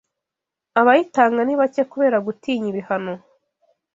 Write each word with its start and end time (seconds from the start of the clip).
Abayitanga 0.79 1.41
ni 1.43 1.55
bake 1.59 1.83
kubera 1.91 2.17
gutinya 2.25 2.67
ibihano 2.71 3.13